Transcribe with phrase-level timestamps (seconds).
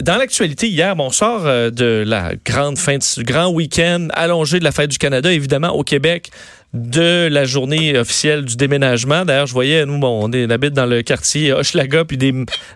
[0.00, 4.64] dans l'actualité, hier, on sort euh, de la grande fin de grand week-end allongé de
[4.64, 6.30] la fête du Canada, évidemment, au Québec
[6.74, 9.24] de la journée officielle du déménagement.
[9.24, 12.34] D'ailleurs, je voyais, nous, bon, on, habite dans le quartier Hochelaga, puis des,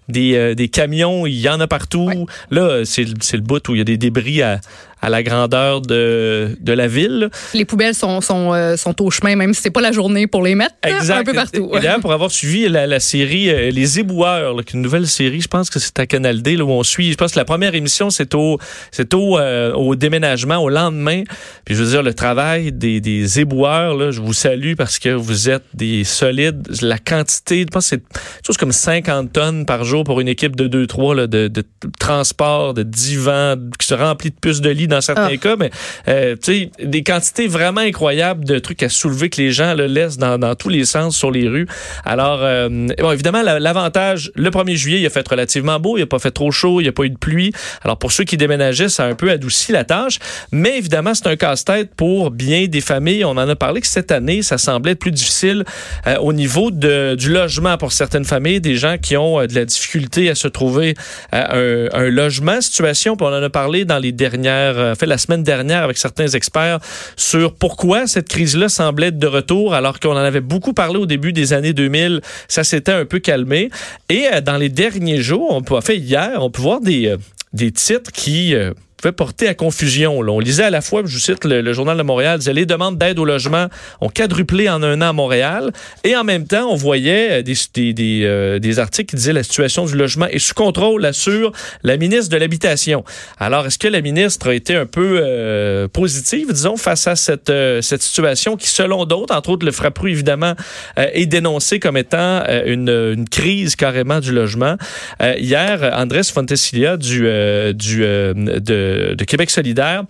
[0.09, 2.27] des, euh, des, camions, il y en a partout.
[2.51, 4.61] Là, c'est le bout où il y a des débris à,
[5.03, 7.29] à la grandeur de, de la ville.
[7.55, 10.45] Les poubelles sont, sont, euh, sont au chemin, même si c'est pas la journée pour
[10.45, 11.19] les mettre exact.
[11.19, 11.71] un peu partout.
[11.73, 15.49] D'ailleurs, pour avoir suivi la, la série euh, Les Éboueurs, là, une nouvelle série, je
[15.49, 17.75] pense que c'est à Canal D, là, où on suit, je pense que la première
[17.75, 18.59] émission, c'est au,
[18.93, 21.25] c'est au, euh, au déménagement, au lendemain.
[21.65, 25.11] Puis je veux dire, le travail des, des éboueurs, là, je vous salue parce que
[25.11, 26.67] vous êtes des solides.
[26.83, 28.03] La quantité, je pense que c'est
[28.47, 31.65] chose comme 50 tonnes par jour pour une équipe de 2-3 de, de
[31.99, 35.37] transport, de divans, qui se remplit de puces de lit dans certains ah.
[35.37, 35.71] cas, mais
[36.09, 39.87] euh, tu sais, des quantités vraiment incroyables de trucs à soulever que les gens le
[39.87, 41.67] laissent dans, dans tous les sens sur les rues.
[42.05, 46.07] Alors, euh, bon, évidemment, l'avantage, le 1er juillet, il a fait relativement beau, il a
[46.07, 47.53] pas fait trop chaud, il n'y a pas eu de pluie.
[47.83, 50.19] Alors, pour ceux qui déménageaient, ça a un peu adouci la tâche.
[50.53, 53.25] Mais évidemment, c'est un casse-tête pour bien des familles.
[53.25, 55.65] On en a parlé que cette année, ça semblait être plus difficile
[56.07, 59.65] euh, au niveau du logement pour certaines familles, des gens qui ont euh, de la
[59.65, 60.95] difficulté à se trouver
[61.33, 62.61] un, un, logement.
[62.61, 65.99] Situation, puis on en a parlé dans les dernières euh, fait la semaine dernière avec
[65.99, 66.79] certains experts
[67.17, 71.07] sur pourquoi cette crise-là semblait être de retour alors qu'on en avait beaucoup parlé au
[71.07, 72.21] début des années 2000.
[72.49, 73.71] Ça s'était un peu calmé.
[74.09, 77.17] Et euh, dans les derniers jours, on peut, fait hier, on peut voir euh,
[77.53, 78.55] des titres qui
[79.03, 80.21] pouvait porter à confusion.
[80.21, 83.19] On lisait à la fois, je cite le, Journal de Montréal, disait les demandes d'aide
[83.19, 83.67] au logement
[84.01, 85.73] ont quadruplé en un an à Montréal.
[86.05, 89.33] Et en même temps, on voyait euh, des, des, des, euh, des articles qui disaient
[89.33, 91.51] la situation du logement est sous contrôle, assure
[91.83, 93.05] la ministre de l'Habitation.
[93.41, 97.53] Alors, est-ce que la ministre a été un peu euh, positive, disons, face à cette,
[97.81, 100.55] cette situation qui, selon d'autres, entre autres le Frappru, évidemment,
[100.97, 104.77] est dénoncée comme étant une, une, crise carrément du logement.
[105.21, 107.27] hier, Andrés Fontesilia du,
[107.75, 110.05] du, de de, Québec solidaire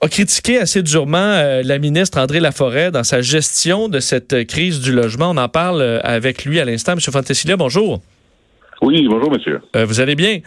[0.00, 4.80] a critiqué assez durement euh, la ministre André Laforêt dans sa gestion de cette crise
[4.80, 5.30] du logement.
[5.30, 6.94] On en parle euh, avec lui à l'instant.
[6.94, 8.00] Monsieur Fantesilia, bonjour.
[8.82, 9.60] Oui, bonjour, monsieur.
[9.74, 10.40] Euh, vous allez bien?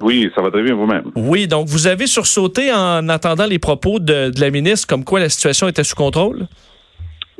[0.00, 1.10] Oui, ça va très bien vous-même.
[1.14, 5.20] Oui, donc vous avez sursauté en attendant les propos de, de la ministre comme quoi
[5.20, 6.46] la situation était sous contrôle?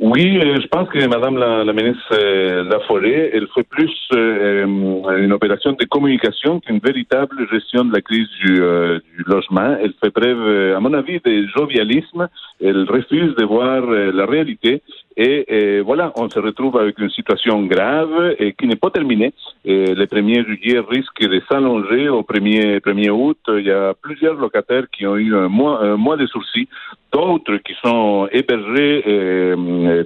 [0.01, 4.65] Oui, euh, je pense que Madame la, la ministre euh, Laforêt, elle fait plus euh,
[4.65, 9.75] une opération de communication qu'une véritable gestion de la crise du, du, logement.
[9.81, 12.29] Elle fait preuve, à mon avis, de jovialisme.
[12.63, 14.81] Elle refuse de voir la réalité.
[15.17, 19.33] Et, voilà, on se retrouve avec une situation grave et qui n'est pas terminée.
[19.65, 23.39] Et le 1er juillet risque de s'allonger au 1er, 1er août.
[23.49, 26.69] Il y a plusieurs locataires qui ont eu un mois, un mois de sourcils
[27.11, 29.55] d'autres qui sont hébergés euh,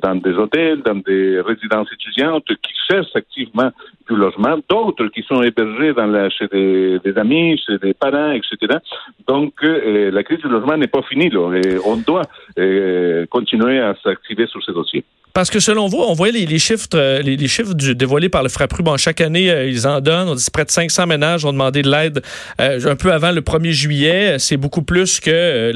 [0.01, 3.71] dans des hôtels, dans des résidences étudiantes, qui cherchent activement
[4.09, 5.93] du logement, d'autres qui sont hébergés
[6.37, 8.79] chez des, amis, chez des parents, etc.
[9.27, 12.23] Donc, euh, la crise du logement n'est pas finie, et on doit
[12.59, 15.03] euh, continuer à s'activer sur ces dossiers.
[15.33, 18.83] Parce que selon vous, on voyait les, chiffres, euh, les, chiffres dévoilés par le Frappru.
[18.83, 20.29] Bon, chaque année, euh, ils en donnent.
[20.29, 22.21] On dit près de 500 ménages ont demandé de l'aide
[22.61, 24.35] euh, un peu avant le 1er juillet.
[24.37, 25.73] C'est beaucoup plus que,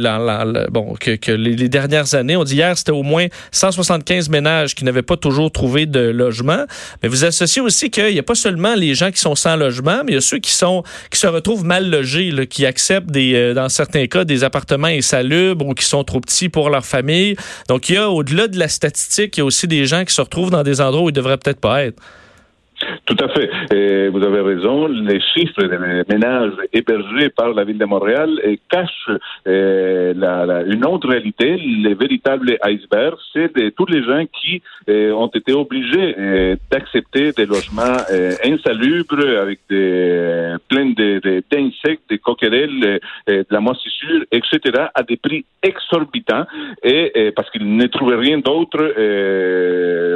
[0.69, 2.38] bon, que, les, dernières années.
[2.38, 6.66] On dit hier, c'était au moins 175 ménages qui n'avaient pas toujours trouvé de logement.
[7.01, 10.03] Mais vous associez aussi qu'il n'y a pas seulement les gens qui sont sans logement,
[10.06, 13.56] mais il y a ceux qui sont qui se retrouvent mal logés, qui acceptent des,
[13.56, 17.35] dans certains cas des appartements insalubres ou qui sont trop petits pour leur famille.
[17.67, 20.63] Donc, il y a au-delà de la statistique, aussi des gens qui se retrouvent dans
[20.63, 22.02] des endroits où ils devraient peut-être pas être.
[23.05, 24.09] Tout à fait.
[24.09, 24.88] Vous avez raison.
[24.88, 25.77] Les chiffres des
[26.13, 28.39] ménages hébergés par la ville de Montréal
[28.69, 29.09] cachent
[29.47, 31.57] euh, la, une autre réalité.
[31.57, 37.31] Les véritables icebergs, c'est de tous les gens qui euh, ont été obligés euh, d'accepter
[37.31, 37.97] des logements
[38.43, 45.45] insalubres avec des plein d'insectes, de, de, coquerelles, de la moisissure, etc., à des prix
[45.63, 46.45] exorbitants,
[46.83, 48.77] et, parce qu'ils ne trouvaient rien d'autre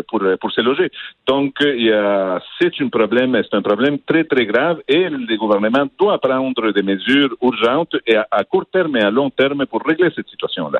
[0.09, 0.89] pour pour se loger.
[1.27, 5.37] Donc il y a c'est un problème, c'est un problème très très grave et le
[5.37, 9.81] gouvernement doit prendre des mesures urgentes et à, court terme et à long terme pour
[9.83, 10.79] régler cette situation-là.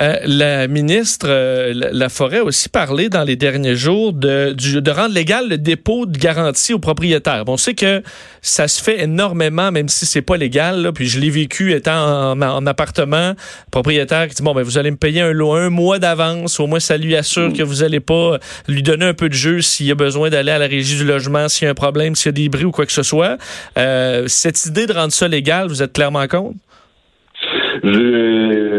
[0.00, 4.90] Euh, la ministre euh, la Forêt a aussi parlé dans les derniers jours de, de
[4.90, 7.44] rendre légal le dépôt de garantie aux propriétaires.
[7.44, 8.02] Bon, on sait que
[8.40, 10.92] ça se fait énormément, même si c'est pas légal.
[10.94, 13.34] puis je l'ai vécu étant en, appartement,
[13.70, 16.80] propriétaire qui dit bon ben vous allez me payer un, un mois d'avance, au moins
[16.80, 17.52] ça lui assure mm.
[17.52, 20.58] que vous allez pas lui donner un peu de jeu s'il a besoin d'aller à
[20.58, 22.70] la régie du logement, s'il y a un problème, s'il y a des bris ou
[22.70, 23.36] quoi que ce soit.
[23.78, 26.56] Euh, cette idée de rendre ça légal, vous êtes clairement contre?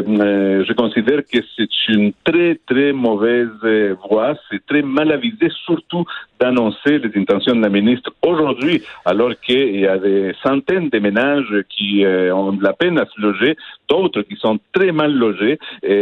[0.07, 3.49] Euh, je considère que c'est une très, très mauvaise
[4.09, 4.35] voie.
[4.49, 6.05] C'est très mal avisé, surtout
[6.41, 11.55] d'annoncer les intentions de la ministre aujourd'hui, alors qu'il y a des centaines de ménages
[11.69, 13.55] qui euh, ont de la peine à se loger,
[13.87, 15.59] d'autres qui sont très mal logés,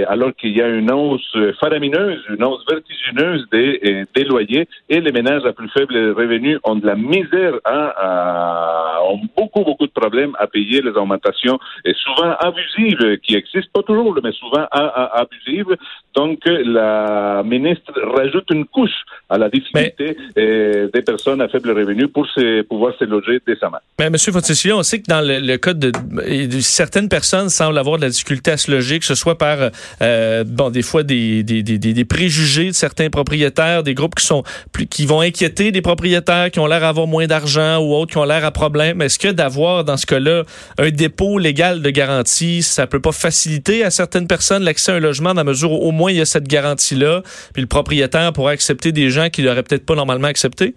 [0.08, 5.12] alors qu'il y a une hausse faramineuse, une hausse vertigineuse des, euh, loyers, et les
[5.12, 10.36] ménages à plus faible revenus ont de la misère, à, ont beaucoup, beaucoup de problèmes
[10.40, 15.76] à payer les augmentations, et souvent abusives, qui existent, toujours, mais souvent abusives.
[16.16, 19.00] Donc, la ministre rajoute une couche
[19.30, 23.78] à la difficulté euh, des personnes à faible revenu pour se, pouvoir se loger décemment.
[24.00, 24.18] Mais M.
[24.18, 25.92] Fonticelli, on sait que dans le, cas de,
[26.62, 29.58] certaines personnes semblent avoir de la difficulté à se loger, que ce soit par
[30.02, 34.26] euh, bon des fois des, des, des, des, préjugés de certains propriétaires, des groupes qui
[34.26, 38.12] sont plus, qui vont inquiéter des propriétaires qui ont l'air d'avoir moins d'argent ou autres
[38.12, 39.02] qui ont l'air à problème.
[39.02, 40.44] Est-ce que d'avoir dans ce cas-là
[40.78, 45.00] un dépôt légal de garantie, ça peut pas faciliter à certaines personnes l'accès à un
[45.00, 47.22] logement dans la mesure où au moins il y a cette garantie-là,
[47.54, 50.76] puis le propriétaire pourrait accepter des gens qui n'auraient peut-être pas normalement accepté?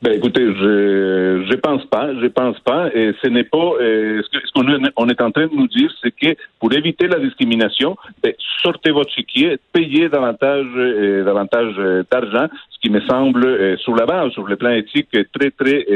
[0.00, 4.52] Ben écoutez, je je pense pas, je pense pas, et ce n'est pas euh, ce
[4.52, 4.66] qu'on
[4.96, 8.32] on est en train de nous dire, c'est que pour éviter la discrimination, ben,
[8.62, 14.06] sortez votre chéquier, payez davantage euh, davantage euh, d'argent, ce qui me semble sur la
[14.06, 15.86] base, sur le plan éthique, très très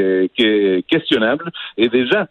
[0.87, 1.51] questionnable.
[1.77, 2.27] Et déjà,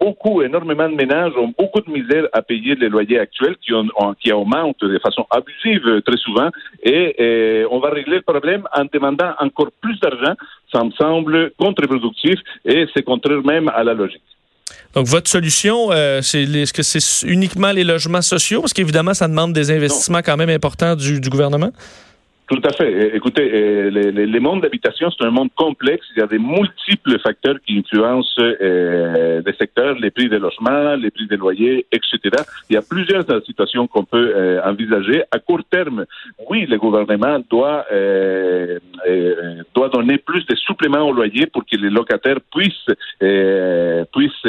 [0.00, 3.86] beaucoup, énormément de ménages ont beaucoup de misère à payer les loyers actuels qui ont,
[4.18, 6.48] qui augmentent de façon abusive très souvent,
[6.82, 10.34] et on va régler le problème en demandant encore plus d'argent
[10.72, 14.22] ça me semble contre-productif et c'est contraire même à la logique.
[14.94, 18.60] Donc, votre solution, euh, c'est est-ce que c'est uniquement les logements sociaux?
[18.60, 21.70] Parce qu'évidemment, ça demande des investissements quand même importants du gouvernement.
[22.50, 23.14] Tout à fait.
[23.14, 26.04] Écoutez, euh, les, les, les mondes d'habitation, c'est un monde complexe.
[26.16, 30.96] Il y a des multiples facteurs qui influencent euh, des secteurs, les prix des logements,
[30.96, 32.18] les prix des loyers, etc.
[32.68, 35.22] Il y a plusieurs situations qu'on peut euh, envisager.
[35.30, 36.06] À court terme,
[36.48, 38.80] oui, le gouvernement doit euh,
[39.72, 42.90] doit donner plus de suppléments au loyer pour que les locataires puissent
[44.12, 44.46] puissent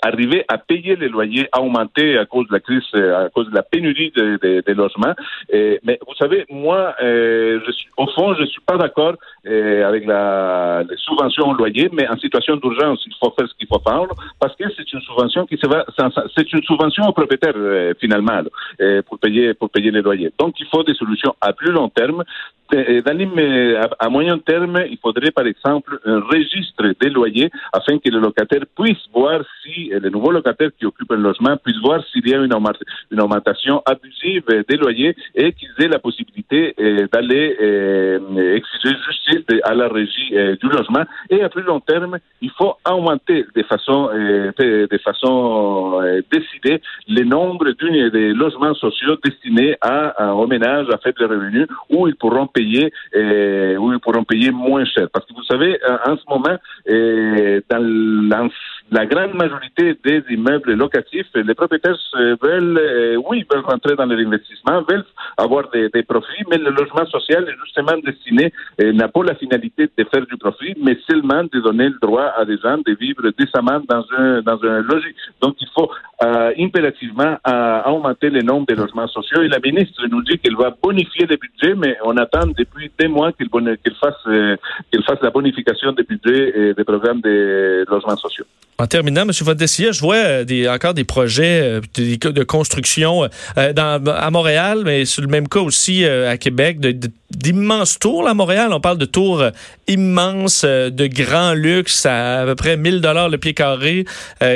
[0.00, 3.62] arriver à payer les loyers augmentés à cause de la crise, à cause de la
[3.62, 5.14] pénurie des de, logements.
[5.52, 9.14] mais vous savez, moi, euh, je suis, au fond, je suis pas d'accord
[9.46, 13.54] euh, avec la, les subventions au loyer, mais en situation d'urgence, il faut faire ce
[13.58, 14.06] qu'il faut faire
[14.40, 15.84] parce que c'est une subvention qui se va,
[16.36, 18.42] c'est une subvention au propriétaire euh, finalement
[19.06, 20.32] pour payer pour payer les loyers.
[20.38, 22.22] Donc, il faut des solutions à plus long terme.
[22.72, 28.18] Dans à, moyen terme, il faudrait par exemple un registre des loyers afin que les
[28.18, 32.34] locataires puissent voir si les nouveaux locataires qui occupent un logement puissent voir s'il y
[32.34, 38.96] a une, augmentation abusive des loyers et qu'ils aient la possibilité euh, d'aller euh, exiger
[39.06, 40.30] justice à la régie
[40.60, 41.04] du logement.
[41.28, 46.00] Et à plus long terme, il faut augmenter de façon, de, façon
[46.32, 52.16] décidée le nombre des logements sociaux destinés à, aux ménages à faible revenu où ils
[52.16, 55.08] pourront payer payer euh, où ils pourront payer moins cher.
[55.12, 56.56] Parce que vous savez, en, ce moment,
[56.88, 58.48] euh, dans
[58.90, 61.96] la, grande majorité des immeubles locatifs, les propriétaires
[62.42, 65.04] veulent, euh, oui, veulent rentrer dans l'investissement, veulent
[65.36, 70.04] avoir des, profits, mais le logement social est justement destiné, n'a pas la finalité de
[70.04, 73.80] faire du profit, mais seulement de donner le droit à des gens de vivre décemment
[73.88, 75.14] dans un, dans un logis.
[75.40, 75.90] Donc, il faut
[76.20, 77.36] impérativement
[77.86, 81.36] augmenter le nombre de logements sociaux et la ministre nous dit qu'elle va bonifier les
[81.36, 83.48] budgets, mais on attend depuis des mois qu'il
[84.00, 84.56] fasse, euh,
[84.90, 88.44] qu'il fasse la bonification des budgets et des programmes de logements sociaux.
[88.82, 89.30] En terminant, M.
[89.42, 95.22] Vodessier, je vois euh, encore des projets euh, de, construction dans, à Montréal, mais sur
[95.22, 96.80] le même cas aussi à Québec,
[97.36, 98.28] d'immenses tours.
[98.28, 99.44] à Montréal, on parle de tours
[99.88, 104.04] immenses, de grands luxe, à, à peu près 1000 dollars le pied carré,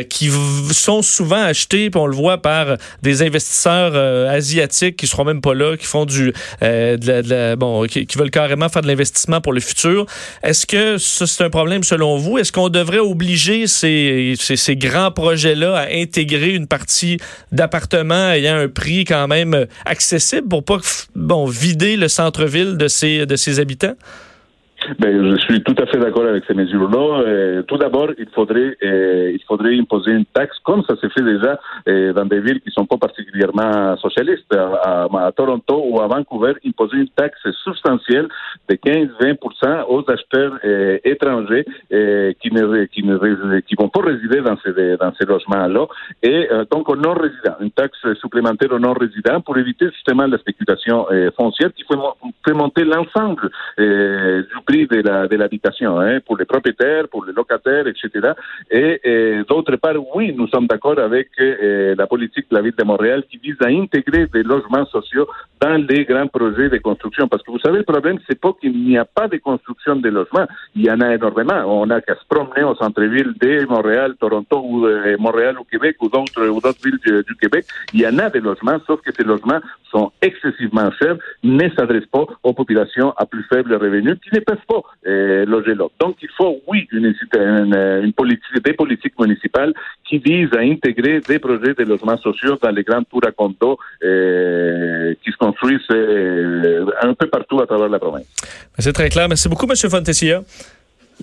[0.09, 0.31] qui
[0.73, 3.95] sont souvent achetés, puis on le voit par des investisseurs
[4.29, 8.69] asiatiques qui seront même pas là, qui font du de la, bon qui, veulent carrément
[8.69, 10.07] faire de l'investissement pour le futur.
[10.43, 12.39] Est-ce que c'est un problème selon vous?
[12.39, 17.19] Est-ce qu'on devrait obliger ces, ces, grands projets-là à intégrer une partie
[17.53, 20.79] d'appartements ayant un prix quand même accessible pour pas
[21.15, 23.97] bon, vider le centre-ville de ses, de ses habitants?
[24.99, 27.23] Ben, je suis tout à fait d'accord avec ces mesures-là.
[27.27, 31.23] Euh, tout d'abord, il faudrait, euh, il faudrait imposer une taxe, comme ça se fait
[31.23, 34.55] déjà euh, dans des villes qui sont pas particulièrement socialistes.
[34.55, 38.29] À, Toronto ou à Vancouver, imposer une taxe substantielle
[38.69, 40.59] de 15-20% aux acheteurs
[41.05, 45.87] étrangers qui ne qui ne qui vont pas résider dans ces dans ces logements-là.
[46.23, 51.07] Et donc aux non-résidents, une taxe supplémentaire aux non-résidents pour éviter justement la spéculation
[51.37, 51.99] foncière qui fait,
[52.47, 58.33] fait monter l'ensemble du prix de l'habitation, hein, pour les propriétaires, pour les locataires, etc.
[58.71, 62.85] Et, d'autre part, oui, nous sommes d'accord avec euh, la politique de la ville de
[62.85, 65.27] Montréal qui vise à intégrer des logements sociaux
[65.61, 67.29] dans les grands projets de construction.
[67.29, 70.09] Parce que vous savez, le problème, c'est pas qu'il n'y a pas de construction de
[70.09, 70.47] logements.
[70.75, 71.63] Il y en a énormément.
[71.67, 75.97] On a qu'à se promener au centre-ville de Montréal, Toronto ou euh, Montréal au Québec
[76.01, 77.67] ou d'autres ou d'autres villes du, Québec.
[77.93, 82.11] Il y en a des logements, sauf que ces logements sont excessivement chers, ne s'adressent
[82.11, 84.17] pas aux populations à plus faible revenu
[84.67, 85.87] pas euh, loger là.
[86.01, 89.73] Donc, il faut, oui, une, une, politique, des politiques municipales
[90.09, 93.79] qui visent à intégrer des projets de logements sociaux dans les grandes tours à condo
[94.05, 98.27] euh, qui se construisent euh, un peu partout à travers la province.
[98.79, 99.29] C'est très clair.
[99.29, 99.91] Merci beaucoup, M.
[99.91, 100.43] Fontessia.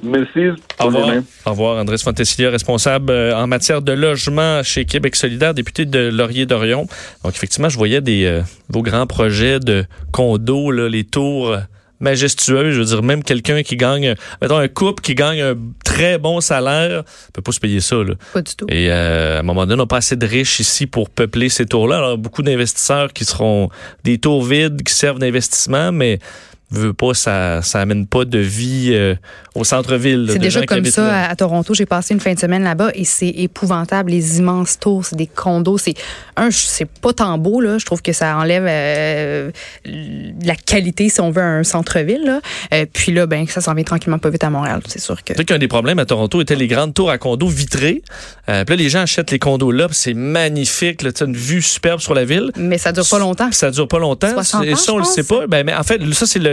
[0.01, 0.39] Merci.
[0.79, 1.09] Au revoir.
[1.45, 6.09] Au revoir, Andrés Fontesilla, responsable euh, en matière de logement chez Québec solidaire, député de
[6.09, 6.87] Laurier-Dorion.
[7.23, 11.55] Donc, effectivement, je voyais des euh, vos grands projets de condos, là, les tours
[12.03, 12.71] majestueux.
[12.71, 16.41] Je veux dire, même quelqu'un qui gagne, mettons un couple qui gagne un très bon
[16.41, 17.95] salaire, peut pas se payer ça.
[17.95, 18.13] Là.
[18.33, 18.65] Pas du tout.
[18.69, 21.49] Et euh, à un moment donné, on n'a pas assez de riches ici pour peupler
[21.49, 21.97] ces tours-là.
[21.97, 23.69] Alors, beaucoup d'investisseurs qui seront
[24.03, 26.19] des tours vides, qui servent d'investissement, mais
[26.71, 29.15] veut pas, ça, ça amène pas de vie euh,
[29.55, 30.27] au centre-ville.
[30.31, 31.73] C'est déjà comme ça à, Toronto.
[31.73, 34.11] J'ai passé une fin de semaine là-bas et c'est épouvantable.
[34.11, 35.77] Les immenses tours, c'est des condos.
[35.77, 35.93] C'est
[36.35, 37.77] un, c'est pas tant beau là.
[37.77, 39.51] Je trouve que ça enlève euh,
[39.85, 42.23] la qualité si on veut un centre-ville.
[42.25, 42.41] Là.
[42.73, 44.81] Euh, puis là, ben ça s'en vient tranquillement pas vite à Montréal.
[44.87, 45.33] C'est sûr que.
[45.43, 48.01] Qu'un des problèmes à Toronto était les grandes tours à condos vitrées.
[48.47, 49.87] puis là, les gens achètent les condos là.
[49.91, 51.03] C'est magnifique.
[51.03, 52.51] Là, une vue superbe sur la ville.
[52.57, 53.51] Mais ça dure pas longtemps.
[53.51, 54.41] Ça dure pas longtemps.
[54.63, 55.47] et ça, on le sait pas.
[55.47, 56.52] Ben, mais en fait, ça c'est le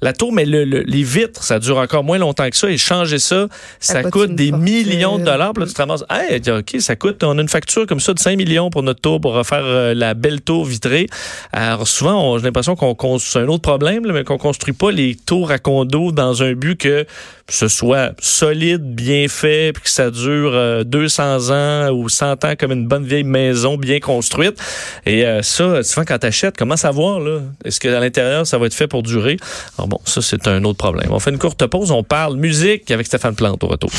[0.00, 2.70] la tour, mais les vitres, ça dure encore moins longtemps que ça.
[2.70, 3.46] Et changer ça,
[3.78, 5.52] ça, coûte des millions de dollars.
[5.52, 8.14] Puis là, tu te ramasses, hey, OK, ça coûte, on a une facture comme ça
[8.14, 11.06] de 5 millions pour notre tour, pour refaire euh, la belle tour vitrée.
[11.52, 15.50] Alors souvent, j'ai l'impression qu'on c'est un autre problème, mais qu'on construit pas les tours
[15.50, 17.06] à condo dans un but que
[17.48, 22.54] ce soit solide, bien fait, puis que ça dure 200 euh, ans ou 100 ans
[22.58, 24.58] comme une bonne vieille maison bien construite.
[25.06, 27.40] Et euh, ça, souvent quand t'achètes, comment savoir là?
[27.64, 29.36] Est-ce que à l'intérieur ça va être fait pour durer?
[29.78, 31.08] Alors bon, ça, c'est un autre problème.
[31.10, 31.90] On fait une courte pause.
[31.90, 33.90] On parle musique avec Stéphane Plante au retour.